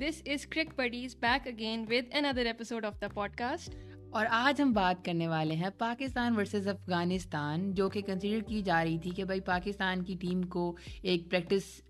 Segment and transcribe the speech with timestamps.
[0.00, 3.74] This is Crick Crick back again with another episode of the podcast
[4.10, 8.84] اور آج ہم بات کرنے والے ہیں پاکستان ورسز افغانستان، جو کہ کنسیڈر کی جا
[8.84, 11.80] رہی تھی کہ بھائی پاکستان کی ٹیم کو ایک پریکٹس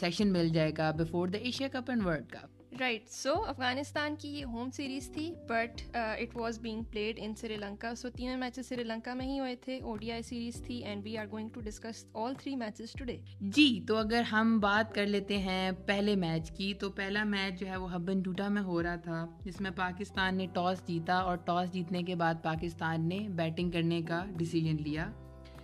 [0.00, 4.14] سیشن uh, مل جائے گا before the Asia cup and world cup right so Afghanistan
[4.16, 8.36] کی یہ ہوم سیریز تھی but it was being played in Sri Lanka so تینوں
[8.36, 11.26] میچز سری لنکا میں ہی ہوئے تھے او ڈی آئی سیریز تھی and we are
[11.32, 15.70] going to discuss all three matches today جی تو اگر ہم بات کر لیتے ہیں
[15.86, 19.24] پہلے میچ کی، تو پہلا میچ جو ہے وہ ہبن ٹوٹا میں ہو رہا تھا،
[19.44, 24.02] جس میں پاکستان نے ٹاس جیتا اور ٹاس جیتنے کے بعد پاکستان نے بیٹنگ کرنے
[24.02, 25.10] کا ڈیسیجن لیا۔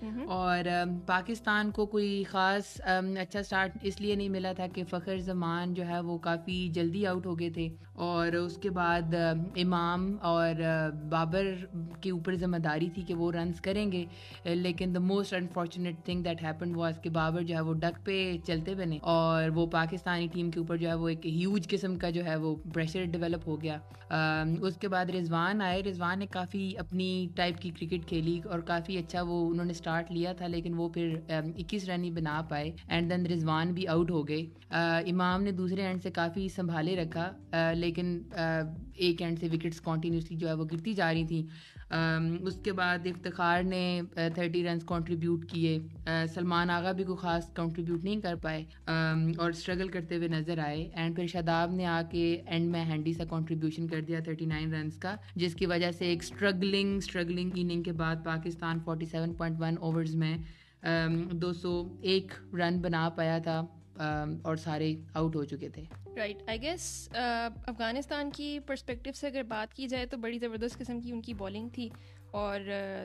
[0.05, 0.27] Mm-hmm.
[0.29, 0.69] اور
[1.07, 5.87] پاکستان کو کوئی خاص اچھا اسٹارٹ اس لیے نہیں ملا تھا کہ فخر زمان جو
[5.87, 9.15] ہے وہ کافی جلدی آؤٹ ہو گئے تھے۔ اور اس کے بعد
[9.57, 10.63] امام اور
[11.11, 11.47] بابر
[12.01, 14.05] کے اوپر ذمہ داری تھی کہ وہ رنس کریں گے۔
[14.45, 18.17] لیکن the most unfortunate thing that happen was کہ بابر جو ہے وہ ڈک پہ
[18.47, 22.11] چلتے بنے اور وہ پاکستانی ٹیم کے اوپر جو ہے وہ ایک ہیوج قسم کا
[22.11, 23.79] جو ہے وہ پریشر ڈیولپ ہو گیا۔
[24.63, 27.07] اس کے بعد رضوان آئے۔ رضوان نے کافی اپنی
[27.37, 30.89] ٹائپ کی کرکٹ کھیلی اور کافی اچھا وہ انہوں نے اسٹارٹ لیا تھا، لیکن وہ
[30.89, 34.45] پھر اکیس رن ہی بنا پائے اینڈ دین رضوان بھی آؤٹ ہو گئے۔
[35.11, 37.31] امام نے دوسرے اینڈ سے کافی سنبھالے رکھا
[37.85, 41.43] لیکن ایک اینڈ سے وکٹس کنٹینیوسلی جو ہے وہ گرتی جا رہی تھیں۔
[42.47, 44.01] اس کے بعد افتخار نے
[44.35, 45.79] تھرٹی رنس کنٹریبیوٹ کیے۔
[46.35, 50.89] سلمان آغا بھی کوئی خاص کنٹریبیوٹ نہیں کر پائے اور اسٹرگل کرتے ہوئے نظر آئے۔
[50.95, 54.75] اینڈ پھر شاداب نے آ کے اینڈ میں ہینڈی سا کنٹریبیوشن کر دیا تھرٹی نائن
[54.75, 59.35] رنس کا، جس کی وجہ سے ایک اسٹرگلنگ اسٹرگلنگ اننگ کے بعد Pakistan forty seven
[59.35, 60.37] point one overs میں
[61.33, 61.71] دو سو
[62.03, 63.65] ایک رن بنا پایا تھا۔
[63.97, 65.83] اور سارے آؤٹ ہو چکے تھے۔
[66.17, 67.09] رائٹ آئی گیس
[67.67, 71.35] افغانستان کی پرسپیکٹیو سے اگر بات کی جائے تو بڑی زبردست قسم کی ان کی
[71.35, 71.89] بالنگ تھی۔
[72.31, 72.61] اور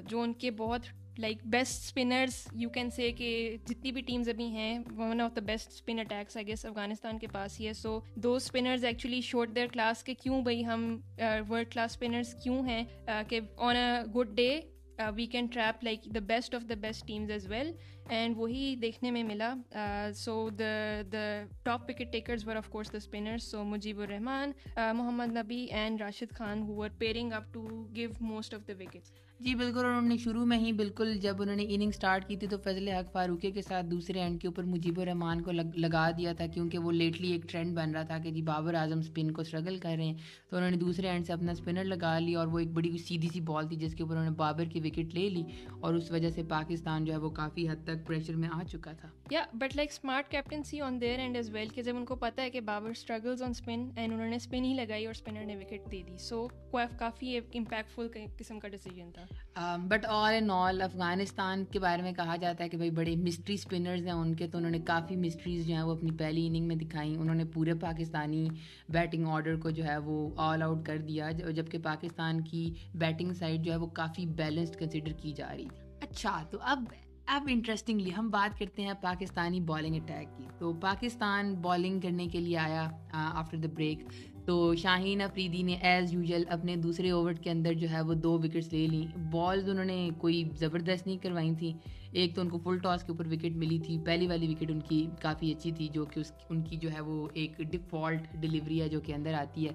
[0.07, 0.81] جو ان کے بہت
[1.17, 5.41] like best spinners you can say کہ جتنی بھی ٹیمز ابھی ہیں one of the
[5.41, 9.55] best spin attacks I guess Afghanistan کے پاس ہی ہے۔ So do spinners actually shoot
[9.55, 10.97] their class کے کیوں بھائی ہم
[11.49, 12.83] ورلڈ کلاس اسپنرس کیوں ہیں
[13.27, 14.59] کہ on a good day
[15.15, 17.71] we can trap like the best of the best teams as well
[18.09, 19.53] and وہی دیکھنے میں ملا
[20.15, 25.37] so the the top wicket takers were of course the spinners so Mujeeb Ur Rahman Mohammad
[25.37, 29.53] Nabi and Rashid Khan who were pairing up to give most of the wickets جی
[29.55, 32.57] بالکل انہوں نے شروع میں ہی بالکل جب انہوں نے اننگ اسٹارٹ کی تھی تو
[32.63, 36.47] فضل حق فاروقی کے ساتھ دوسرے اینڈ کے اوپر مجیب الرحمان کو لگا دیا تھا،
[36.47, 39.77] کیونکہ وہ لیٹلی ایک ٹرینڈ بن رہا تھا کہ جی بابر اعظم اسپن کو اسٹرگل
[39.77, 40.17] کر رہے ہیں۔
[40.49, 43.29] تو انہوں نے دوسرے اینڈ سے اپنا اسپنر لگا لی اور وہ ایک بڑی سیدھی
[43.29, 45.43] سی بال تھی جس کے اوپر انہوں نے بابر کی وکٹ لے لی
[45.79, 48.91] اور اس وجہ سے پاکستان جو ہے وہ کافی حد تک پریشر میں آ چکا
[48.91, 52.15] تھا۔ یا but like smart captaincy on there and as well کہ جب ان کو
[52.15, 55.45] پتا ہے کہ Babar struggles on spin and انہوں نے اسپن ہی لگائی اور اسپنر
[55.45, 56.47] نے وکٹ دے دی۔ سو
[56.99, 58.07] کافی امپیکٹ فل
[58.37, 59.25] قسم کا ڈیسیجن تھا۔
[59.87, 63.53] But all and all Afghanistan کے بارے میں کہا جاتا ہے کہ بھائی بڑے مسٹری
[63.53, 66.67] اسپنرز ہیں ان کے، تو انہوں نے کافی مسٹریز جو ہیں وہ اپنی پہلی اننگ
[66.67, 68.47] میں دکھائیں۔ انہوں نے پورے پاکستانی
[68.89, 72.63] بیٹنگ آرڈر کو جو ہے وہ آل آؤٹ کر دیا جبکہ پاکستان کی
[72.95, 76.83] بیٹنگ سائڈ جو ہے وہ کافی بیلنسڈ کنسیڈر کی جا رہی تھی۔ اچھا تو اب
[77.27, 82.39] اب انٹرسٹنگلی ہم بات کرتے ہیں پاکستانی بالنگ اٹیک کی۔ تو پاکستان بالنگ کرنے کے
[82.39, 83.99] لیے آیا آفٹر دا بریک
[84.49, 88.33] تو شاہین افریدی نے ایز یوزل اپنے دوسرے اوور کے اندر جو ہے وہ دو
[88.33, 91.73] وکٹس لے لیں۔ بالز انہوں نے کوئی زبردست نہیں کروائی تھیں۔
[92.11, 94.79] ایک تو ان کو فل ٹاس کے اوپر وکٹ ملی تھی۔ پہلی والی وکٹ ان
[94.79, 98.81] کی کافی اچھی تھی، جو کہ اس ان کی جو ہے وہ ایک ڈیفالٹ ڈلیوری
[98.81, 99.71] ہے جو کہ اندر آتی ہے۔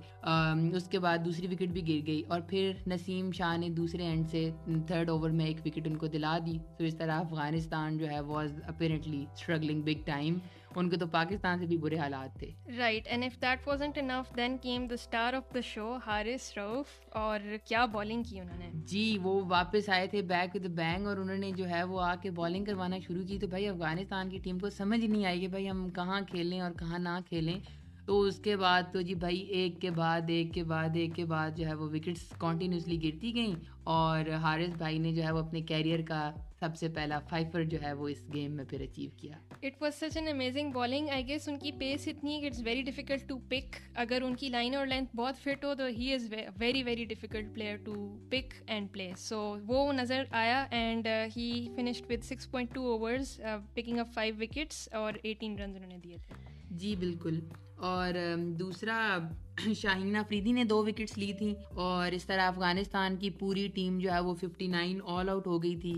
[0.76, 4.26] اس کے بعد دوسری وکٹ بھی گر گئی اور پھر نسیم شاہ نے دوسرے اینڈ
[4.28, 4.50] سے
[4.86, 8.20] تھرڈ اوور میں ایک وکٹ ان کو دلا دی۔ تو اس طرح افغانستان جو ہے
[8.20, 10.38] was apparently struggling big time
[10.78, 14.36] ان کے تو پاکستان سے بھی برے حالات تھے۔ Right and if that wasn't enough
[14.36, 18.70] then came the star of the show Haris Rauf اور کیا بالنگ کی انہوں نے؟
[18.74, 22.14] جی وہ واپس آئے تھے بیک ود بینگ اور انہوں نے جو ہے وہ آ
[22.14, 25.48] کے بالنگ کروانا شروع کی۔ تو بھائی افغانستان کی ٹیم کو سمجھ نہیں آئی کہ
[25.48, 27.58] بھائی ہم کہاں کھیلیں اور کہاں نہ کھیلیں۔
[28.06, 31.24] تو اس کے بعد تو جی بھائی ایک کے بعد ایک کے بعد ایک کے
[31.24, 33.54] بعد جو ہے وہ وکٹس کنٹینیوسلی گرتی گئیں
[33.84, 36.30] اور حارث بھائی نے جو ہے وہ اپنے کیریئر کا
[36.60, 39.94] سب سے پہلا فائفر جو ہے وہ اس گیم میں پھر اچیو کیا۔ It was
[39.94, 43.76] such an amazing bowling I guess ان کی پیس اتنی it's very difficult to pick
[43.94, 47.54] اگر ان کی لائن اور لینتھ بہت فٹ ہو تو he is very very difficult
[47.54, 47.94] player to
[48.30, 53.40] pick and play so وہ نظر آیا and he finished with six point two overs
[53.74, 56.34] picking up five wickets اور ایٹین رنز انہوں نے دیے تھے۔
[56.70, 57.38] جی بالکل۔
[57.84, 59.18] اور دوسرا،
[59.76, 64.12] شاہین افریدی نے دو وکٹس لی تھیں اور اس طرح افغانستان کی پوری ٹیم جو
[64.12, 65.94] ہے وہ ففٹی نائن آل آؤٹ ہو گئی تھی۔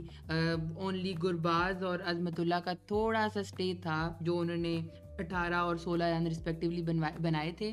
[0.76, 4.80] اونلی گرباز اور عظمت اللہ کا تھوڑا سا اسٹے تھا جو انہوں نے
[5.18, 6.82] اٹھارہ اور سولہ یعنی رن رسپیکٹیولی
[7.22, 7.72] بنائے تھے۔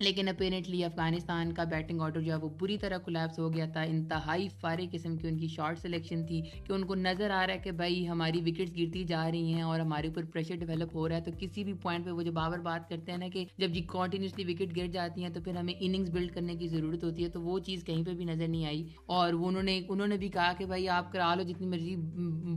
[0.00, 3.82] لیکن اپیرنٹلی افغانستان کا بیٹنگ آرڈر جو ہے وہ بری طرح کولیپس ہو گیا تھا،
[3.82, 7.54] انتہائی فارغ قسم کی ان کی شارٹ سلیکشن تھی کہ ان کو نظر آ رہا
[7.54, 11.08] ہے کہ بھائی ہماری وکٹس گرتی جا رہی ہیں اور ہمارے اوپر پریشر ڈیولپ ہو
[11.08, 13.44] رہا ہے۔ تو کسی بھی پوائنٹ پہ وہ جو بابر بات کرتے ہیں نا کہ
[13.58, 17.04] جب جی کنٹینیوسلی وکٹ گر جاتی ہیں تو پھر ہمیں اننگس بلڈ کرنے کی ضرورت
[17.04, 19.80] ہوتی ہے، تو وہ چیز کہیں پہ بھی نظر نہیں آئی۔ اور وہ انہوں نے
[19.88, 21.96] انہوں نے بھی کہا کہ بھائی آپ کرا لو جتنی مرضی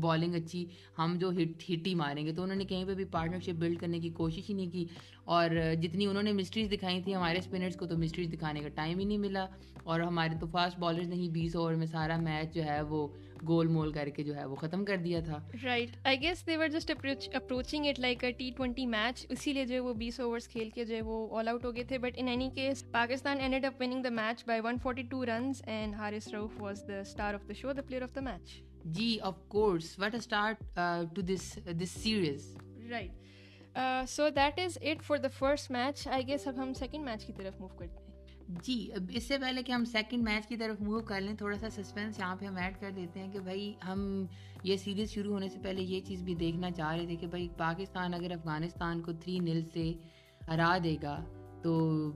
[0.01, 0.65] بالنگ اچھی،
[0.97, 3.79] ہم جو ہٹ ہٹ ہی ماریں گے۔ تو انہوں نے کہیں پہ بھی پارٹنرشپ بلڈ
[3.79, 4.85] کرنے کی کوشش ہی نہیں کی۔
[5.33, 5.49] اور
[5.81, 9.05] جتنی انہوں نے مسٹریز دکھائی تھیں ہمارے اسپنرس کو تو مسٹریز دکھانے کا ٹائم ہی
[9.05, 9.45] نہیں ملا
[9.83, 13.07] اور ہمارے تو فاسٹ بالرز نے ہی بیس اوور میں سارا میچ جو ہے وہ
[13.47, 16.67] گول مول کر کے جو ہے وہ ختم کر دیا تھا۔ Right I guess they were
[16.67, 20.47] just approaching it like a T twenty match اسی لیے جو ہے وہ بیس اوورس
[20.47, 23.39] کھیل کے جو ہے وہ آل آؤٹ ہو گئے تھے۔ But in any case Pakistan
[23.41, 26.99] end up winning the match by one forty two runs and Haris Rauf was the
[26.99, 28.61] star of the show the player of the match
[28.97, 30.79] G of course what start
[31.15, 32.55] to this this series
[32.89, 33.11] right
[34.07, 37.33] so that is it for the first match I guess اب ہم second match کی
[37.37, 38.09] طرف move کرتے ہیں
[38.63, 41.57] جی اب اس سے پہلے کہ ہم سیکنڈ میچ کی طرف موو کر لیں تھوڑا
[41.57, 44.25] سا سسپینس یہاں پہ ہم ایڈ کر دیتے ہیں کہ بھائی ہم
[44.63, 47.47] یہ سیریز شروع ہونے سے پہلے یہ چیز بھی دیکھنا چاہ رہے تھے کہ بھائی
[47.57, 49.91] پاکستان اگر افغانستان کو تھری نل سے
[50.47, 51.23] ہرا دے گا
[51.61, 51.71] تو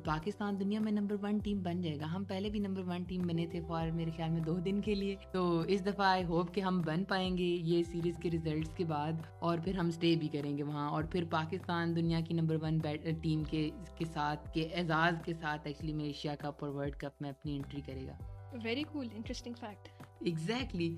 [0.06, 3.22] پاکستان دنیا میں نمبر ون ٹیم بن جائے گا۔ ہم پہلے بھی نمبر ون ٹیم
[3.22, 6.54] بنے تھے فار میرے خیال میں دو دن کے لیے۔ تو اس دفعہ آئی ہوپ
[6.54, 10.16] کہ ہم بن پائیں گے یہ سیریز کے ریزلٹس کے بعد اور پھر ہم اسٹے
[10.16, 12.78] بھی کریں گے وہاں۔ اور پھر پاکستان دنیا کی نمبر ون
[13.22, 17.22] ٹیم کے کے ساتھ کے اعزاز کے ساتھ ایکچولی میں ایشیا کپ اور ورلڈ کپ
[17.22, 18.18] میں اپنی انٹری کرے گا۔
[18.64, 19.88] Very cool interesting fact
[20.20, 20.96] exactly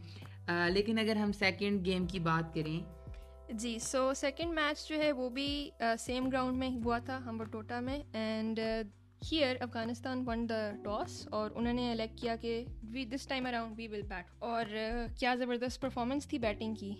[0.70, 2.80] لیکن اگر ہم سیکنڈ گیم کی بات کریں
[3.50, 5.70] جی سو سیکنڈ میچ جو ہے وہ بھی
[6.00, 8.60] سیم گراؤنڈ میں ہوا تھا ہمبر ٹوٹا میں and
[9.22, 13.78] here Afghanistan won the toss اور انہوں نے الیکٹ کیا کہ we this time around
[13.78, 14.66] we will bat اور
[15.20, 16.92] کیا زبردست پرفارمنس تھی بیٹنگ کی۔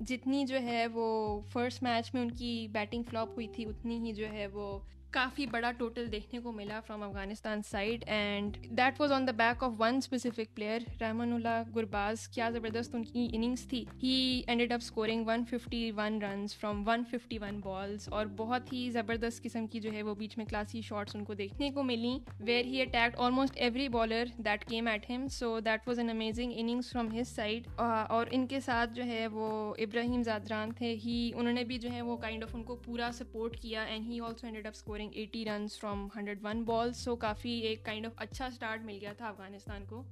[0.00, 1.08] جتنی جو ہے وہ
[1.52, 4.78] فرسٹ میچ میں ان کی بیٹنگ فلاپ ہوئی تھی، اتنی ہی جو ہے وہ
[5.10, 9.62] کافی بڑا ٹوٹل دیکھنے کو ملا from Afghanistan side and that was on the back
[9.64, 10.80] of one specific player
[11.32, 13.84] Rahmanullah Gurbaz کیا زبردست ان کی اننگس تھی.
[14.02, 18.72] He ended up scoring one fifty one runs from one fifty one balls اور بہت
[18.72, 21.82] ہی زبردست قسم کی جو ہے وہ بیچ میں کلاسی شاٹس ان کو دیکھنے کو
[21.82, 26.10] ملی where he attacked almost every bowler that came at him so that was an
[26.10, 27.68] amazing innings from his side
[28.08, 30.96] اور ان کے ساتھ جو ہے وہ ابراہیم زادران تھے.
[31.04, 33.56] ہی انہوں نے بھی جو ہے وہ کائنڈ kind آف of ان کو پورا سپورٹ
[33.56, 37.14] کیا and he also ended up scoring scoring eighty runs from hundred one balls so
[37.16, 40.02] کافی ایک کائنڈ آف اچھا اسٹارٹ مل گیا تھا افغانستان کو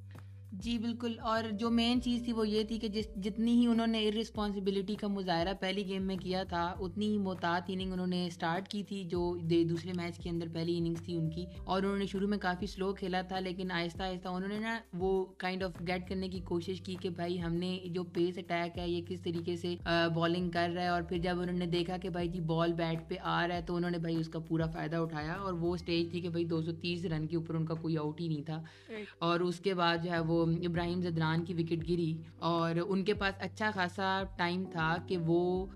[0.52, 3.86] جی بالکل اور جو مین چیز تھی وہ یہ تھی کہ جس جتنی ہی انہوں
[3.86, 8.24] نے ارسپانسبلٹی کا مظاہرہ پہلی گیم میں کیا تھا اتنی ہی محتاط اننگ انہوں نے
[8.26, 9.20] اسٹارٹ کی تھی جو
[9.68, 12.66] دوسرے میچ کے اندر پہلی اننگس تھی ان کی اور انہوں نے شروع میں کافی
[12.66, 16.40] سلو کھیلا تھا لیکن آہستہ آہستہ انہوں نے نا وہ کائنڈ آف گیٹ کرنے کی
[16.44, 19.74] کوشش کی کہ بھائی ہم نے جو پیس اٹیک ہے یہ کس طریقے سے
[20.14, 23.08] بالنگ کر رہا ہے اور پھر جب انہوں نے دیکھا کہ بھائی جی بال بیٹ
[23.08, 25.74] پہ آ رہا ہے تو انہوں نے بھائی اس کا پورا فائدہ اٹھایا اور وہ
[25.74, 28.28] اسٹیج تھی کہ بھائی دو سو تیس رن کے اوپر ان کا کوئی آؤٹ ہی
[28.28, 28.62] نہیں تھا۔
[29.18, 32.12] اور اس کے بعد جو ہے وہ ابراہیم زدران کی وکٹ گری
[32.48, 35.66] اور ان کے پاس اچھا خاصا ٹائم تھا کہ وہ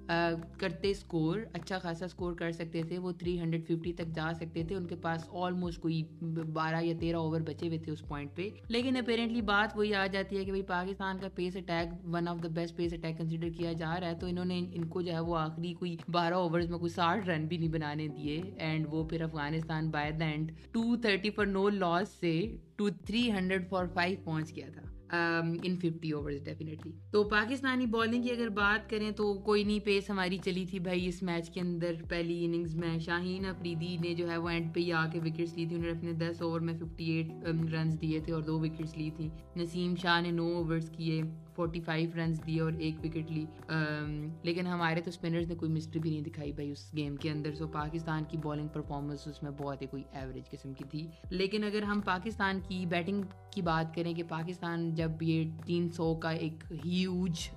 [0.58, 4.62] کرتے اسکور اچھا خاصا اسکور کر سکتے تھے، وہ تھری ہنڈریڈ ففٹی تک جا سکتے
[4.64, 6.02] تھے، ان کے پاس آلموسٹ کوئی
[6.52, 10.06] بارہ یا تیرہ اوور بچے ہوئے تھے اس پوائنٹ پہ۔ لیکن اپیرنٹلی بات وہی آ
[10.06, 13.48] جاتی ہے کہ بھائی پاکستان کا pace attack one of the best pace attack consider
[13.56, 16.34] کیا جا رہا ہے، تو انہوں نے ان کو جو ہے وہ آخری کوئی بارہ
[16.34, 20.24] اوورز میں کوئی ساٹھ رن بھی نہیں بنانے دیے۔ اینڈ وہ پھر Afghanistan by the
[20.24, 22.40] end two thirty four no loss سے
[22.76, 28.22] two three hundred four five پہنچ گیا تھا۔ ان ففٹی اوورز ڈیفینیٹلی تو پاکستانی بالنگ
[28.22, 31.60] کی اگر بات کریں تو کوئی نہیں پیس ہماری چلی تھی بھائی اس میچ کے
[31.60, 31.94] اندر.
[32.08, 35.56] پہلی اننگز میں شاہین افریدی نے جو ہے وہ اینڈ پہ ہی آ کے وکٹس
[35.56, 35.76] لی تھی.
[35.76, 39.10] انہوں نے اپنے دس اوور میں ففٹی ایٹ رنس دیے تھے اور دو وکٹس لی
[39.16, 39.28] تھی.
[39.56, 41.22] نسیم شاہ نے نو اوورس کیے
[41.56, 43.44] فورٹی فائیو رنس دیے اور ایک وکٹ لی.
[43.72, 47.30] Um, لیکن ہمارے تو اسپنرز نے کوئی مسٹری بھی نہیں دکھائی بھائی اس گیم کے
[47.30, 47.54] اندر.
[47.54, 51.06] سو پاکستان کی بالنگ پرفارمنس اس میں بہت ہی کوئی ایوریج قسم کی تھی.
[51.30, 56.14] لیکن اگر ہم پاکستان کی بیٹنگ کی بات کریں کہ پاکستان جب یہ تین سو
[56.14, 57.48] کا ایک ہیوج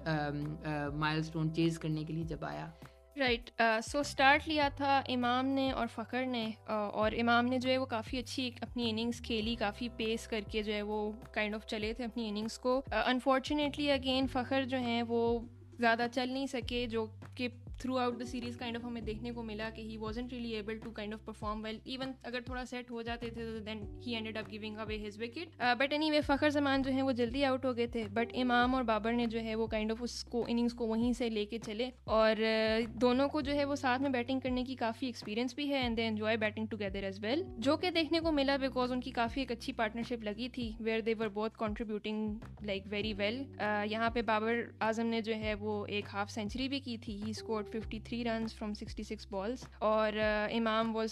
[0.93, 2.69] مائل اسٹون چیز کرنے کے لیے جب آیا۔
[3.17, 3.49] رائٹ
[3.83, 7.77] سو اسٹارٹ لیا تھا امام نے اور فخر نے uh, اور امام نے جو ہے
[7.77, 11.65] وہ کافی اچھی اپنی اننگس کھیلی، کافی پیس کر کے جو ہے وہ کائنڈ آف
[11.65, 15.39] چلے تھے اپنی اننگس کو۔ uh, انفارچونیٹلی اگین فخر جو ہیں وہ
[15.79, 17.47] زیادہ چل نہیں سکے، جو کہ
[17.97, 20.91] throughout the series kind of ہمیں دیکھنے کو ملا کہ he wasn't really able to
[20.91, 24.37] kind of perform well even اگر تھوڑا سیٹ ہو جاتے تھے تو then he ended
[24.37, 27.75] up giving away his wicket but anyway Fakhar Zaman جو ہیں وہ جلدی آؤٹ ہو
[27.77, 28.03] گئے تھے.
[28.13, 31.13] بٹ امام اور بابر نے جو ہے وہ کائنڈ آف اس کو اننگس کو وہیں
[31.13, 34.63] سے لے کے چلے اور uh, دونوں کو جو ہے وہ ساتھ میں بیٹنگ کرنے
[34.63, 38.19] کی کافی ایکسپیرینس بھی ہے and they enjoy batting together as well جو کہ دیکھنے
[38.19, 41.57] کو ملا بیکاز ان کی کافی ایک اچھی پارٹنرشپ لگی تھی ویئر دے ور بہت
[41.57, 43.43] کانٹریبیوٹنگ لائک ویری ویل
[43.91, 47.15] یہاں پہ بابر اعظم نے جو ہے وہ ایک ہاف سینچری بھی کی تھی.
[47.15, 51.11] He score about fifty three runs from sixty six balls اور uh, Imam was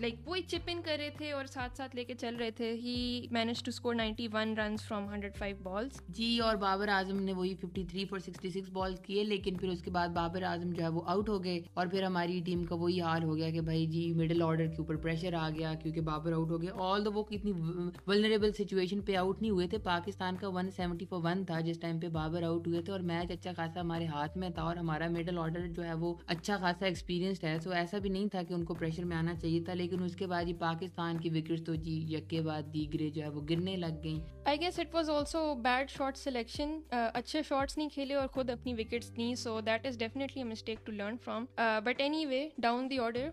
[0.00, 2.50] like uh, وہی چپ ان کر رہے تھے اور ساتھ ساتھ لے کے چل رہے
[2.50, 2.70] تھے.
[2.72, 7.22] He manage to score ninety one runs from hundred five balls جی اور بابر اعظم
[7.22, 10.42] نے وہی fifty three for sixty six ball کیے، لیکن پھر اس کے بعد بابر
[10.42, 11.60] اعظم جو ہے وہ آؤٹ ہو گئے.
[11.74, 14.76] اور پھر ہماری ٹیم کا وہی حال ہو گیا کہ بھائی جی مڈل آرڈر کے
[14.78, 17.52] اوپر پریشر آ گیا کیونکہ بابر آؤٹ ہو گیا آل دا وہ اتنی
[18.06, 19.78] ولنریبل سچویشن پہ آؤٹ نہیں ہوئے تھے.
[19.84, 23.00] پاکستان کا ون سیونٹی فور ون تھا، جس ٹائم پہ بابر آؤٹ ہوئے تھے اور
[23.10, 26.56] میچ اچھا خاصا ہمارے ہاتھ میں تھا اور ہمارا مڈل آرڈر جو ہے وہ اچھا
[26.56, 27.56] خاصا ایکسپیرینسڈ ہے.
[27.64, 30.16] سو ایسا بھی نہیں تھا کہ ان کو پریشر میں آنا چاہیے تھا، لیکن اس
[30.16, 33.76] کے بعد یہ پاکستان کی وکٹس تو جی یکے بعد دیگرے جو ہے وہ گرنے
[33.76, 38.28] لگ گئیں۔ I guess it was also bad shot selection اچھے شارٹس نہیں کھیلے اور
[38.28, 41.44] خود اپنی وکٹس نہیں so that is definitely mistake to learn from
[41.84, 43.28] but anyway down the order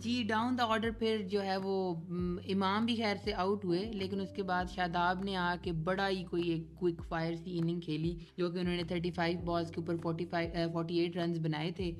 [0.00, 1.74] G down the order پھر جو ہے وہ
[2.52, 6.08] امام بھی خیر سے آؤٹ ہوئے، لیکن اس کے بعد شاداب نے آ کے بڑا
[6.08, 9.70] ہی کوئی ایک کوئک فائر سی اننگ کھیلی، جو کہ انہوں نے تھرٹی فائیو بالس
[9.70, 11.90] کے اوپر forty five forty eight runs بنائے تھے۔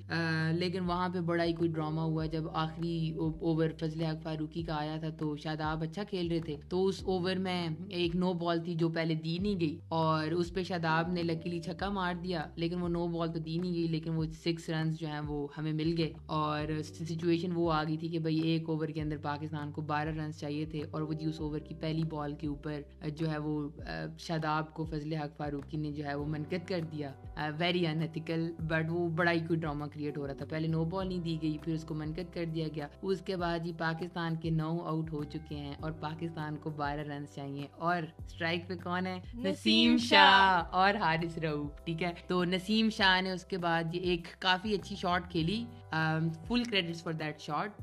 [0.59, 4.75] لیکن وہاں پہ بڑا ہی کوئی ڈرامہ ہوا۔ جب آخری اوور فضل حق فاروقی کا
[4.77, 8.61] آیا تھا تو شاداب اچھا کھیل رہے تھے۔ تو اس اوور میں ایک نو بال
[8.65, 12.45] تھی جو پہلے دی نہیں گئی، اور اس پہ شاداب نے لکیلی چھکا مار دیا،
[12.57, 15.47] لیکن وہ نو بال تو دی نہیں گئی، لیکن وہ سکس رنز جو ہیں وہ
[15.59, 19.17] ہمیں مل گئے۔ اور سچویشن وہ آ گئی تھی کہ بھائی ایک اوور کے اندر
[19.23, 22.47] پاکستان کو بارہ رنس چاہیے تھے اور وہ جی اس اوور کی پہلی بال کے
[22.47, 22.81] اوپر
[23.17, 23.69] جو ہے وہ
[24.19, 27.13] شاداب کو فضل حق فاروقی نے جو ہے وہ منقط کر دیا۔
[27.59, 31.09] ویری انتھیکل بٹ وہ بڑا ہی کوئی ڈرامہ کریٹ ہو رہا تھا۔ پہلے نو بال
[31.09, 34.37] نہیں دی گئی پھر اس کو منقط کر دیا گیا۔ اس کے بعد جی پاکستان
[34.37, 38.75] کے نو آؤٹ ہو چکے ہیں اور پاکستان کو بارہ رنس چاہیے۔ اور اسٹرائک پہ
[38.85, 43.59] کون ہے؟ نسیم شاہ۔ اور حارث روف ٹھیک ہے؟ تو نسیم شاہ نے اس کے
[43.59, 45.65] بعد یہ ایک کافی اچھی شاٹ کھیلی۔
[46.49, 47.81] Full credits for that shot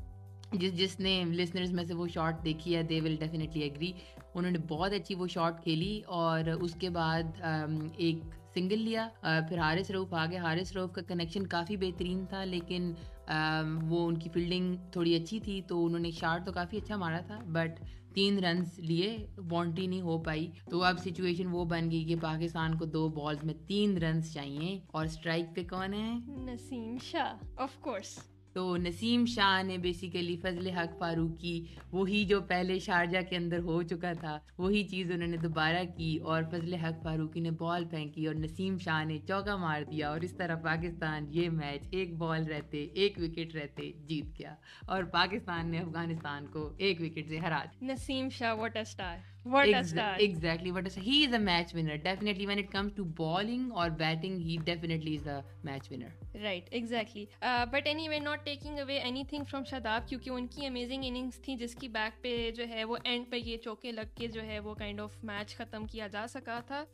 [0.52, 3.92] جس جس نے لسنرز میں سے وہ شاٹ دیکھی ہے دے ول ڈیفینیٹلی ایگری
[4.34, 8.18] انہوں نے بہت اچھی وہ شاٹ کھیلی اور اس کے بعد um, ایک
[8.54, 9.08] سنگل لیا.
[9.26, 12.92] Uh, پھر حارث روف آگے حارث روف کا کنیکشن کافی بہترین تھا، لیکن
[13.32, 16.96] um, وہ ان کی فیلڈنگ تھوڑی اچھی تھی، تو انہوں نے شاٹ تو کافی اچھا
[16.96, 17.80] مارا تھا بٹ
[18.14, 22.78] تین رنس لیے باؤنڈری نہیں ہو پائی۔ تو اب سچویشن وہ بن گئی کہ پاکستان
[22.78, 27.80] کو دو بالز میں تین رنس چاہیے۔ اور اسٹرائک پہ کون ہے؟ نسیم شاہ آف
[27.80, 33.58] کورس تو نسیم شاہ نے بیسیکلی فضل حق فاروقی، وہی جو پہلے شارجہ کے اندر
[33.58, 37.84] ہو چکا تھا، وہی چیز انہوں نے دوبارہ کی اور فضل حق فاروقی نے بال
[37.90, 42.16] پھینکی اور نسیم شاہ نے چوکا مار دیا اور اس طرح پاکستان یہ میچ ایک
[42.16, 44.54] بال رہتے، ایک وکٹ رہتے، جیت گیا
[44.86, 50.70] اور پاکستان نے افغانستان کو ایک وکٹ سے ہرا دیا۔ نسیم شاہ واٹ اسٹار exactly
[50.70, 51.96] what is he is a match winner.
[51.98, 56.12] Definitely when it comes to bowling or batting he definitely is a match winner.
[56.34, 57.28] Right exactly.
[57.42, 61.56] Uh, but anyway not taking away anything from Shadab کیونکہ ان کی amazing innings تھیں
[61.56, 64.58] جس کی back پہ جو ہے وہ اینڈ پہ یہ چوکے لگ کے جو ہے
[64.58, 66.84] وہ کائنڈ آف میچ ختم کیا جا سکا تھا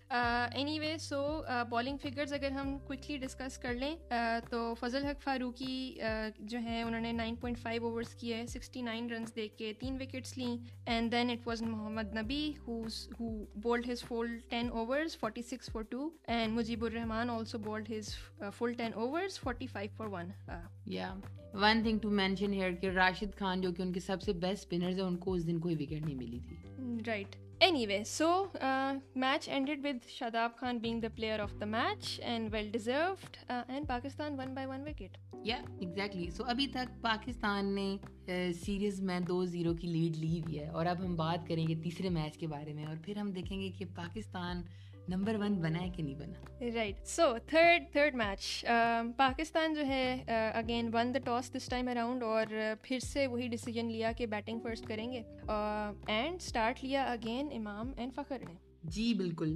[0.52, 1.20] anyway so
[1.68, 3.94] bowling figures اگر ہم کوئکلی ڈسکس کر لیں
[4.50, 5.76] تو فضل حق فاروقی
[6.40, 9.96] جو ہے انہوں نے نائن پوائنٹ فائیو اوورس کیے سکسٹی نائن رنس دے کے تین
[10.00, 13.30] وکٹس لیں and then it was Mohammad Nabi who's who
[13.64, 16.04] bowled his full 10 overs 46 for 2
[16.36, 18.12] and Mujibur Rahman also bowled his
[18.42, 20.60] uh, full 10 overs 45 for 1 uh,
[20.98, 21.16] yeah.
[21.60, 24.62] One thing to mention here کہ راشد خان جو کہ ان کے سب سے best
[24.62, 26.56] spinners ہیں ان کو اس دن کوئی وکٹ نہیں ملی تھی
[27.06, 27.36] right
[27.86, 28.28] anyway so
[29.14, 33.36] match ended with Shadab Khan being the player of the match and well deserved
[33.68, 37.96] and Pakistan won by one wicket یا ایگزیکٹلی سو ابھی تک پاکستان نے
[38.52, 41.74] سیریز میں دو زیرو کی لیڈ لی ہوئی ہے اور اب ہم بات کریں گے
[41.82, 44.62] تیسرے میچ کے بارے میں اور پھر ہم دیکھیں گے کہ پاکستان
[45.08, 48.64] نمبر ون بنا ہے کہ نہیں بنا right so third third match
[49.16, 53.86] Pakistan جو ہے again won the toss this time around اور پھر سے وہی ڈیسیجن
[53.86, 59.12] لیا کہ بیٹنگ فرسٹ کریں گے اینڈ اسٹارٹ لیا اگین امام اینڈ فخر نے جی
[59.14, 59.54] بالکل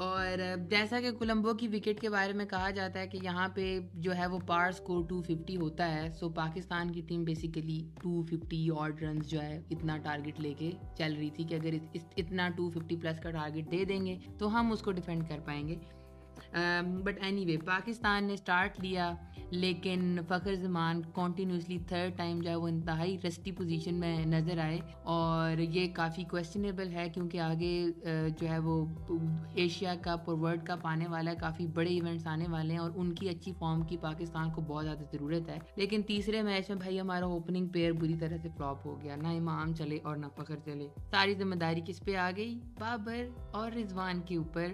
[0.00, 0.38] اور
[0.70, 4.16] جیسا کہ کولمبو کی وکٹ کے بارے میں کہا جاتا ہے کہ یہاں پہ جو
[4.16, 8.68] ہے وہ پار اسکور ٹو ففٹی ہوتا ہے سو پاکستان کی team basically two fifty
[8.78, 12.70] odd runs جو ہے اتنا ٹارگیٹ لے کے چل رہی تھی کہ اگر اتنا ٹو
[12.70, 15.74] ففٹی پلس کا ٹارگیٹ دے دیں گے تو ہم اس کو ڈیفینڈ کر پائیں گے۔
[17.04, 19.14] بٹ اینی وے پاکستان نے اسٹارٹ لیا،
[19.50, 24.78] لیکن Fakhar Zaman continuously third time جو ہے وہ انتہائی رسٹی پوزیشن میں نظر آئے۔
[25.02, 27.86] اور یہ کافی کویشچنیبل ہے، کیونکہ آگے
[28.40, 28.86] جو ہے وہ
[29.54, 32.90] ایشیا کپ اور ورلڈ کپ آنے والا ہے، کافی بڑے ایونٹس آنے والے ہیں اور
[32.94, 36.78] ان کی اچھی فارم کی پاکستان کو بہت زیادہ ضرورت ہے۔ لیکن تیسرے میچ میں
[36.78, 40.26] بھائی، ہمارا اوپننگ پیئر بری طرح سے فلاپ ہو گیا، نہ امام چلے اور نہ
[40.36, 44.66] فخر چلے۔ ساری ذمہ داری کس پہ آ گئی؟ بابر اور رضوان کے اوپر۔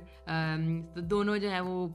[1.01, 1.89] دونوں جو ہے وہ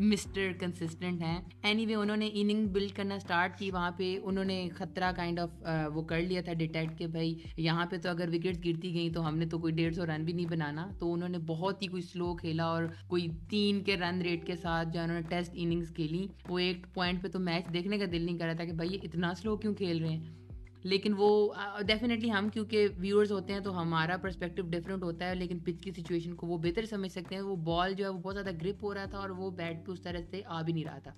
[0.00, 1.40] مسٹر کنسسٹنٹ ہیں.
[1.62, 3.70] اینی وے انہوں نے اننگ بلڈ کرنا اسٹارٹ کی.
[3.70, 7.86] وہاں پہ انہوں نے خطرہ کائنڈ آف وہ کر لیا تھا ڈیٹیکٹ کہ بھائی یہاں
[7.90, 10.32] پہ تو اگر وکٹس گرتی گئیں تو ہم نے تو کوئی ڈیڑھ سو رن بھی
[10.32, 10.86] نہیں بنانا.
[10.98, 14.56] تو انہوں نے بہت ہی کوئی سلو کھیلا اور کوئی تین کے رن ریٹ کے
[14.56, 18.04] ساتھ جو انہوں نے ٹیسٹ اننگس کھیلی، وہ ایک پوائنٹ پہ تو میچ دیکھنے کا
[18.12, 20.37] دل نہیں کر رہا تھا کہ بھائی یہ اتنا سلو کیوں کھیل رہے ہیں؟
[20.82, 21.54] لیکن وہ
[21.86, 25.90] ڈیفینیٹلی ہم کیونکہ ویورز ہوتے ہیں تو ہمارا پرسپیکٹیو ڈفرینٹ ہوتا ہے، لیکن پچ کی
[25.90, 28.84] سچویشن کو وہ بہتر سمجھ سکتے ہیں۔ وہ بال جو ہے وہ بہت زیادہ گرپ
[28.84, 31.14] ہو رہا تھا اور وہ بیٹ پہ اس طرح سے آ بھی نہیں رہا تھا۔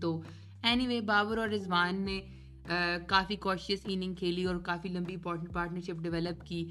[0.00, 0.20] تو
[0.62, 2.20] اینی وے بابر اور رضوان نے
[3.08, 6.64] کافی کوشیس اننگ کھیلی اور کافی لمبی پارٹنرشپ ڈیولپ کی۔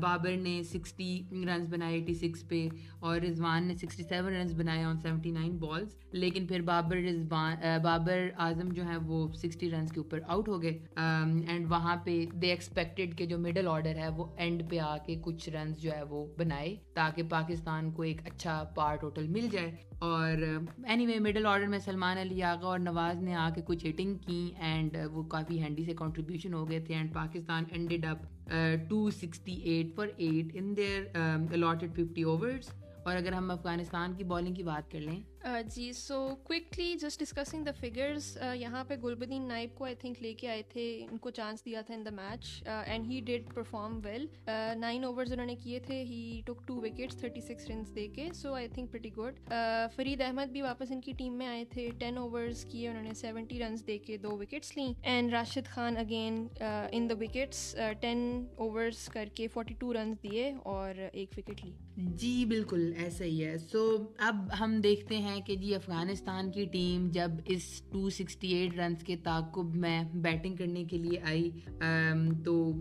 [0.00, 2.68] بابر نے سکسٹی رنز بنائے ایٹی سکس پہ
[3.00, 7.56] اور رضوان نے سکسٹی سیون رنز بنائے آن سیونٹی نائن بالس لیکن پھر بابر رضوان
[7.82, 12.24] بابر اعظم جو ہے وہ سکسٹی رنز کے اوپر آؤٹ ہو گئے۔ اینڈ وہاں پہ
[12.32, 15.92] دے ایکسپیکٹیڈ کہ جو مڈل آرڈر ہے وہ اینڈ پہ آ کے کچھ رنز جو
[15.92, 20.42] ہے وہ بنائے تاکہ پاکستان کو ایک اچھا پار ٹوٹل مل جائے۔ اور
[20.84, 24.14] اینی وے مڈل آرڈر میں سلمان علی آغا اور نواز نے آ کے کچھ ہٹنگ
[24.16, 28.50] کی اینڈ uh, وہ کافی ہینڈی سے کنٹریبیوشن ہو گئے تھے and Pakistan ended up
[28.88, 31.04] two sixty eight for eight in their
[31.52, 32.70] allotted fifty overs
[33.02, 35.20] اور اگر ہم افغانستان کی بالنگ کی بات کر لیں
[35.74, 40.32] جی so quickly just discussing the figures یہاں پہ گلبدین نائب کو آئی تھنک لے
[40.40, 43.98] کے آئے تھے، ان کو چانس دیا تھا in the match and he did perform
[44.04, 44.26] well
[44.80, 48.28] nine overs انہوں نے کیے تھے he took two wickets thirty six runs دے کے
[48.34, 49.38] so I think pretty good
[49.96, 53.14] Farid Ahmad بھی واپس ان کی ٹیم میں آئے تھے ٹین اوورس کیے انہوں نے
[53.14, 58.20] سیونٹی رنس دے کے دو وکٹس لیں and Rashid Khan again in the wickets ten
[58.56, 61.72] overs کر کے فورٹی ٹو رنس دیے اور ایک وکٹ لی۔
[62.16, 63.82] جی بالکل ایسا ہی ہے۔ سو
[64.28, 68.78] اب ہم دیکھتے ہیں ہیں کہ جی افغانستان کی ٹیم جب اس ٹو سکسٹی ایٹ
[68.78, 71.50] رنس کے تعاقب میں بیٹنگ کرنے کے لیے آئی
[72.44, 72.72] تو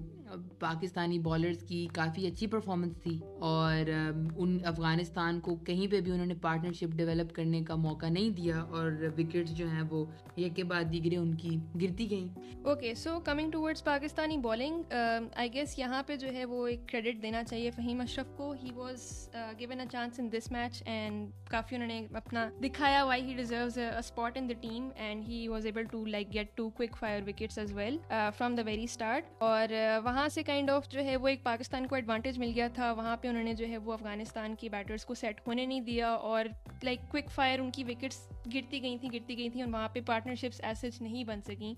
[0.60, 3.90] پاکستانی بالرز کی کافی اچھی پرفارمنس تھی اور
[4.38, 8.60] ان افغانستان کو کہیں پہ بھی انہوں نے پارٹنرشپ ڈیولپ کرنے کا موقع نہیں دیا
[8.60, 10.06] اور وکٹس جو ہیں وہ
[10.36, 12.28] ایک کے بعد دیگرے ان کی گرتی گئیں۔
[12.66, 14.94] Okay so coming towards Pakistani bowling
[15.36, 18.72] I guess یہاں پہ جو ہے وہ ایک کریڈٹ دینا چاہیے فہیم اشرف کو۔ He
[18.74, 23.34] was given a chance in this match and کافی انہوں نے اپنا دکھایا why he
[23.34, 26.96] deserves a spot in the team and he was able to like get two quick
[27.00, 27.98] fire wickets as well
[28.38, 31.88] from the very start اور وہاں وہاں سے kind of جو ہے وہ ایک پاکستان
[31.88, 35.06] کو ایڈوانٹیج مل گیا تھا۔ وہاں پہ انہوں نے جو ہے وہ افغانستان کی بیٹرس
[35.06, 36.46] کو سیٹ ہونے نہیں دیا اور
[36.84, 38.18] لائک کوئک فائر ان کی وکٹس
[38.54, 41.74] گرتی گئی تھیں، گرتی گئی تھیں اور وہاں پہ پارٹنرشپس ایسج نہیں بن سکیں۔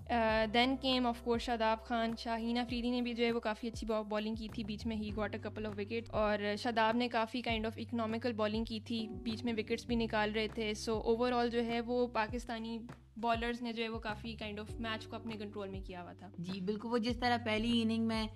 [0.54, 3.86] Then came of course Shadab Khan, Shaheen Afridi نے بھی جو ہے وہ کافی اچھی
[4.08, 7.42] بالنگ کی تھی۔ بیچ میں he got a couple of wicket اور شاداب نے کافی
[7.42, 11.32] کائنڈ آف اکنامیکل بالنگ کی تھی۔ بیچ میں وکٹس بھی نکال رہے تھے۔ سو اوور
[11.32, 12.78] آل جو ہے وہ پاکستانی
[13.16, 16.12] بالرز نے جو ہے وہ کافی کائنڈ آف میچ کو اپنے کنٹرول میں کیا ہوا
[16.12, 18.26] تھا۔ جی بالکل، وہ جس طرح پہلی اننگ میں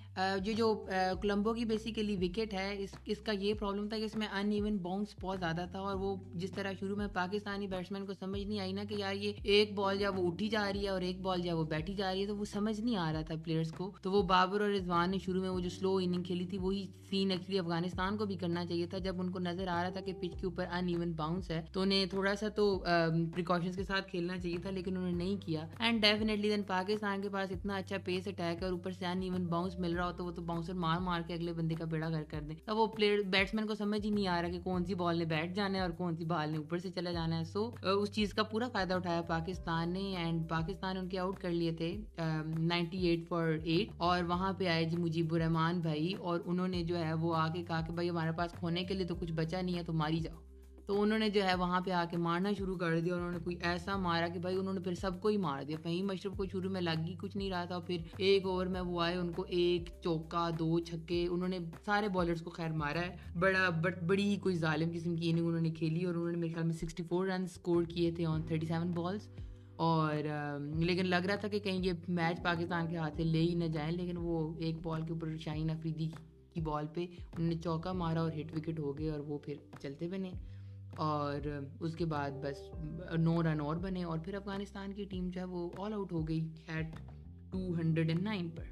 [0.45, 0.75] جو جو
[1.23, 4.51] کولمبو کی بیسیکلی وکٹ ہے، اس اس کا یہ پرابلم تھا کہ اس میں ان
[4.53, 8.43] ایون باؤنس بہت زیادہ تھا اور وہ جس طرح شروع میں پاکستانی بیٹسمین کو سمجھ
[8.43, 11.01] نہیں آئی نا کہ یار یہ ایک بال جب وہ اٹھی جا رہی ہے اور
[11.01, 13.35] ایک بال جب وہ بیٹھی جا رہی ہے، تو وہ سمجھ نہیں آ رہا تھا
[13.45, 16.47] پلیئرس کو۔ تو وہ بابر اور رضوان نے شروع میں وہ جو سلو اننگ کھیلی
[16.47, 19.83] تھی، وہی سین ایکچولی افغانستان کو بھی کرنا چاہیے تھا۔ جب ان کو نظر آ
[19.83, 22.79] رہا تھا کہ پچ کے اوپر ان ایون باؤنس ہے، تو انہیں تھوڑا سا تو
[23.35, 26.63] پریکاشنس کے ساتھ کھیلنا چاہیے تھا۔ تھا لیکن انہوں نے نہیں کیا۔ اینڈ ڈیفینیٹلی دین
[26.63, 29.97] پاکستان کے پاس اتنا اچھا پیس اٹیک ہے اور اوپر سے ان ایون باؤنس مل
[29.97, 32.41] رہا ہو تو وہ تو باؤنسر مار مار کے اگلے بندے کا بیڑا گھر کر
[32.41, 35.19] دیں۔ اب وہ پلیئر بیٹسمین کو سمجھ ہی نہیں آ رہا کہ کون سی بال
[35.19, 37.65] نے بیٹھ جانا ہے اور کون سی بال نے اوپر سے چلا جانا ہے۔ سو
[37.65, 41.19] so, uh, اس چیز کا پورا فائدہ اٹھایا پاکستان نے اینڈ پاکستان نے ان کے
[41.19, 41.97] آؤٹ کر لیے تھے
[42.59, 46.83] نائنٹی ایٹ فار ایٹ اور وہاں پہ آئے جی مجیب الرحمان بھائی اور انہوں نے
[46.83, 49.33] جو ہے وہ آ کے کہا کہ بھائی ہمارے پاس کھونے کے لیے تو کچھ
[49.33, 50.46] بچا نہیں ہے تو ماری جاؤ۔
[50.87, 53.39] تو انہوں نے جو ہے وہاں پہ آ کے مارنا شروع کر دیا انہوں نے
[53.45, 56.37] کوئی ایسا مارا کہ بھائی انہوں نے پھر سب کو ہی مار دیا۔ فہیم اشرف
[56.37, 59.17] کو شروع میں لگ ہی کچھ نہیں رہا تھا پھر ایک اوور میں وہ آئے،
[59.17, 63.69] ان کو ایک چوکا، دو چھکے، انہوں نے سارے بالرس کو خیر مارا ہے۔ بڑا
[63.83, 66.67] بٹ بڑی کوئی ظالم قسم کی اننگ انہوں نے کھیلی اور انہوں نے میرے خیال
[66.67, 69.29] میں سکسٹی فور رن اسکور کیے تھے آن تھرٹی سیون بالس
[69.77, 70.15] اور
[70.81, 73.65] لیکن لگ رہا تھا کہ کہیں یہ میچ پاکستان کے ہاتھ سے لے ہی نہ
[73.65, 76.09] جائیں، لیکن وہ ایک بال کے اوپر شاہین افریدی
[76.55, 79.55] کی بال پہ انہوں نے چوکا مارا اور ہٹ وکٹ ہو گئے اور وہ پھر
[79.83, 80.31] چلتے بنے۔
[80.97, 81.41] اور
[81.81, 82.61] اس کے بعد بس
[83.19, 86.29] نو رن اور بنے اور پھر افغانستان کی ٹیم جو ہے وہ آل آؤٹ ہو
[86.29, 87.01] گئی at
[87.53, 88.65] two hundred and nine per.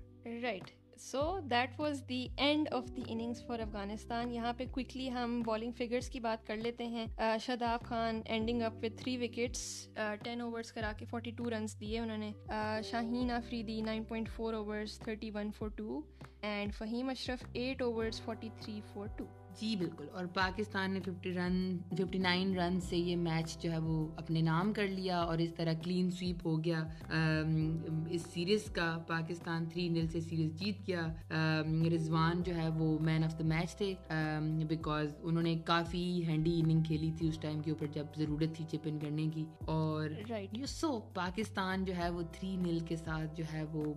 [0.42, 5.42] Right so that was the end of the innings for Afghanistan یہاں پہ کوئکلی ہم
[5.42, 7.06] بالنگ فگرس کی بات کر لیتے ہیں
[7.40, 9.88] Shadab Khan ending up with three wickets
[10.22, 12.32] ten overs کرا کے فورٹی ٹو رنس دیے انہوں نے
[12.82, 16.00] Shaheen Afridi nine point four overs thirty one for two
[16.42, 19.24] and Faheem Ashraf eight overs forty three for two
[19.61, 23.79] جی بالکل اور پاکستان نے fifty run fifty nine run سے یہ میچ جو ہے
[23.79, 26.85] وہ اپنے نام کر لیا اور اس طرح کلین سویپ ہو گیا۔
[28.11, 31.07] اس سیریز کا پاکستان تھری نل سے سیریز جیت گیا۔
[31.95, 33.95] رضوان جو ہے وہ مین آف دا میچ تھے۔
[34.69, 38.64] بیکاز انہوں نے کافی ہینڈی اننگ کھیلی تھی اس ٹائم کے اوپر جب ضرورت تھی
[38.71, 40.11] چپن کرنے کی۔ اور
[40.67, 43.95] سو پاکستان جو ہے وہ تھری نل کے ساتھ جو ہے وہ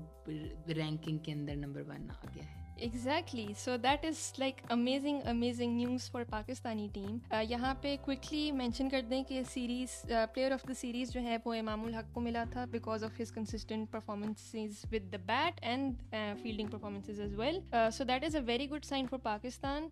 [0.67, 5.75] رینکنگ کے اندر نمبر ون آ گیا ہے۔ Exactly so that is like amazing amazing
[5.75, 7.17] news for Pakistani team
[7.49, 10.01] یہاں پہ کوئکلی مینشن کر دیں کہ series
[10.33, 13.31] player of the series جو ہے وہ امام الحق کو ملا تھا because of his
[13.31, 16.13] consistent performances with the bat and
[16.43, 17.59] fielding performances as well
[17.91, 19.87] so that is a very good sign for Pakistan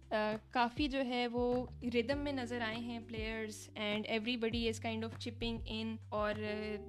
[0.52, 1.46] کافی جو ہے وہ
[1.94, 4.06] ردم میں نظر آئے ہیں players and
[4.38, 6.36] everybody is kind of chipping in اور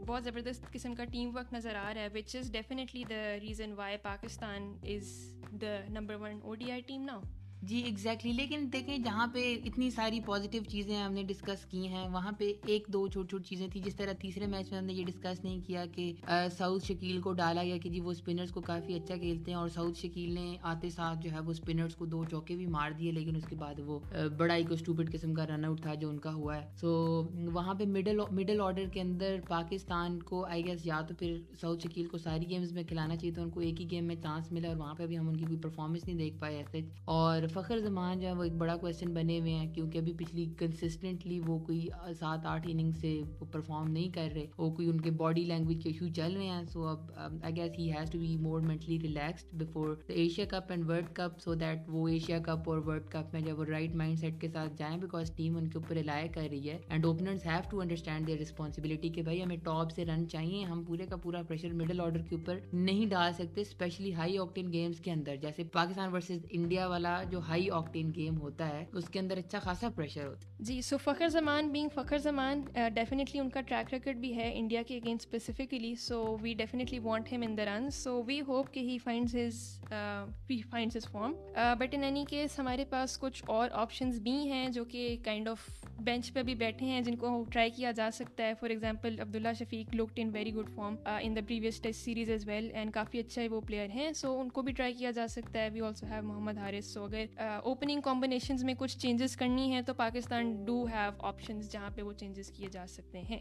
[0.06, 3.72] بہت زبردست قسم کا ٹیم ورک نظر آ رہا ہے which is definitely the reason
[3.72, 5.14] why Pakistan is
[5.52, 7.18] the number one O D I team نا
[7.62, 12.06] جی ایگزیکٹلی لیکن دیکھیں، جہاں پہ اتنی ساری پازیٹیو چیزیں ہم نے ڈسکس کی ہیں،
[12.08, 14.92] وہاں پہ ایک دو چھوٹی چھوٹی چیزیں تھیں، جس طرح تیسرے میچ میں ہم نے
[14.92, 16.12] یہ ڈسکس نہیں کیا کہ
[16.56, 19.68] سعود شکیل کو ڈالا گیا کہ جی وہ اسپنرس کو کافی اچھا کھیلتے ہیں اور
[19.68, 23.12] سعود شکیل نے آتے ساتھ جو ہے، وہ اسپنرس کو دو چوکے بھی مار دیے،
[23.12, 23.98] لیکن اس کے بعد وہ
[24.38, 26.66] بڑا ہی اسٹوپڈ قسم کا رن آؤٹ تھا جو ان کا ہوا ہے.
[26.80, 26.90] سو
[27.52, 31.82] وہاں پہ مڈل مڈل آرڈر کے اندر پاکستان کو آئی گیس یا تو پھر سعود
[31.82, 34.52] شکیل کو ساری گیمز میں کھلانا چاہیے تو ان کو ایک ہی گیم میں چانس
[34.52, 37.45] ملا اور وہاں پہ بھی ہم ان کی کوئی پرفارمنس نہیں دیکھ پائے ایسے اور
[37.52, 41.38] فخر زمان جو ہے وہ ایک بڑا کویشچن بنے ہوئے ہیں کیونکہ ابھی پچھلی کنسسٹنٹلی
[41.46, 45.10] وہ کوئی سات آٹھ اننگ سے وہ پرفارم نہیں کر رہے، وہ کوئی ان کے
[45.18, 47.10] باڈی لینگویج کے ایشو چل رہے ہیں۔ سو اب
[47.42, 51.14] I guess he has to be more mentally relaxed before the Asia cup and world
[51.14, 54.40] cup so that وہ ایشیا کپ اور ورلڈ کپ میں جب وہ رائٹ مائنڈ سیٹ
[54.40, 57.60] کے ساتھ جائیں بیکاز ٹیم ان کے اوپر ریلائی کر رہی ہے۔ And openers have
[57.70, 61.42] to understand their responsibility کہ بھائی ہمیں ٹاپ سے رن چاہیے، ہم پورے کا پورا
[61.48, 65.64] پریشر مڈل آرڈر کے اوپر نہیں ڈال سکتے اسپیشلی ہائی آکٹین گیمس کے اندر۔ جیسے
[65.72, 69.58] پاکستان ورسز انڈیا والا جو جو ہائی آکٹین گیم ہوتا ہے، اس کے اندر اچھا
[69.58, 73.60] خاصا پریشر ہوتا ہے۔ جی سو فخر زمان بینگ فخر زمان uh, ڈیفینیٹلی ان کا
[73.60, 77.64] ٹریک ریکارڈ بھی ہے انڈیا کے against specifically so we definitely want him in the
[77.64, 79.58] run so we hope کہ he finds his
[80.48, 81.34] we finds his form
[81.78, 85.68] but in any case ہمارے پاس کچھ اور آپشنز بھی ہیں جو کہ کائنڈ آف
[86.04, 89.52] بینچ پہ بھی بیٹھے ہیں، جن کو ٹرائی کیا جا سکتا ہے۔ For example Abdullah
[89.58, 93.18] Shafique looked in very good form in the previous test series as well and کافی
[93.18, 96.06] اچھا وہ پلیئر ہیں۔ سو ان کو بھی ٹرائی کیا جا سکتا ہے۔ We also
[96.06, 100.86] have Mohammad Haris so اگر اوپننگ کمبینیشنز میں کچھ چینجز کرنی ہے تو پاکستان ڈو
[100.86, 103.40] ہیو آپشنز جہاں پہ وہ چینجز کیے جا سکتے ہیں۔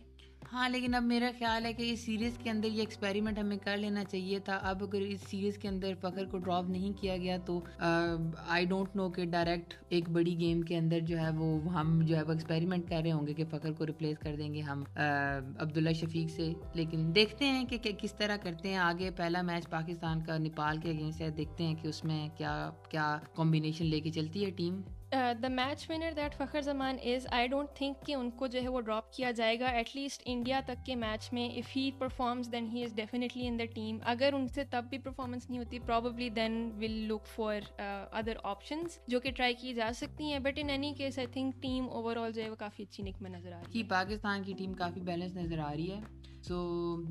[0.52, 3.78] ہاں لیکن اب میرا خیال ہے کہ اس سیریز کے اندر یہ ایکسپیریمنٹ ہمیں کر
[3.78, 7.38] لینا چاہیے تھا۔ اب اگر اس سیریز کے اندر فخر کو ڈراپ نہیں کیا گیا
[7.46, 12.00] تو آئی ڈونٹ نو کہ ڈائریکٹ ایک بڑی گیم کے اندر جو ہے وہ ہم
[12.06, 14.62] جو ہے وہ ایکسپیریمنٹ کر رہے ہوں گے کہ فخر کو ریپلیس کر دیں گے
[14.62, 19.70] ہم عبداللہ شفیق سے۔ لیکن دیکھتے ہیں کہ کس طرح کرتے ہیں۔ آگے پہلا میچ
[19.70, 22.54] پاکستان کا، نیپال کے اگینسٹ ہے۔ دیکھتے ہیں کہ اس میں کیا
[22.90, 27.48] کیا کمبینیشن لے کے چلتی ہے team the match winner that Fakhar Zaman is I
[27.48, 29.68] don't think کہ ان کو جو ہے وہ ڈراپ کیا جائے گا.
[29.68, 33.60] ایٹ لیسٹ انڈیا تک کے میچ میں if he performs then he is definitely in
[33.60, 37.72] the team اگر ان سے تب بھی پرفارمنس نہیں ہوتی probably then will look for
[37.80, 40.40] other options جو کہ ٹرائی کی جا سکتی ہیں.
[40.40, 43.32] But in any case I think team overall جو ہے وہ کافی اچھی نک میں
[43.32, 43.88] نظر آ رہی ہے.
[43.90, 46.00] پاکستان کی ٹیم کافی بیلنس نظر آ رہی ہے.
[46.42, 46.58] So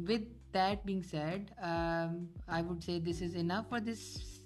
[0.08, 4.02] with that being said I would say this is enough for this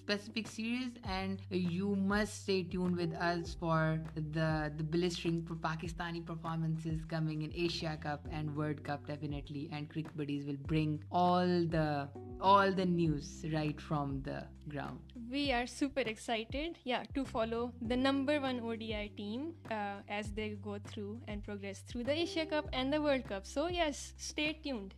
[0.08, 4.00] specific series and you must stay tuned with us for
[4.32, 9.90] the the blistering for Pakistani performances coming in Asia Cup and World Cup definitely and
[9.90, 12.08] Cricket Buddies will bring all the
[12.40, 14.98] all the news right from the ground.
[15.30, 20.48] We are super excited, yeah, to follow the number one ODI team uh, as they
[20.70, 23.46] go through and progress through the Asia Cup and the World Cup.
[23.46, 24.94] So yes, stay tuned.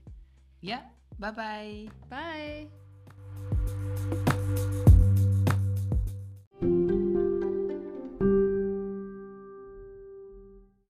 [0.61, 0.83] Yeah,
[1.19, 1.89] bye-bye.
[2.09, 2.69] Bye.